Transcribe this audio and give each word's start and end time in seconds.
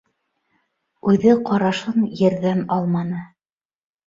Үҙе 1.13 1.35
ҡарашын 1.49 2.07
ерҙән 2.23 2.65
алманы. 2.79 3.23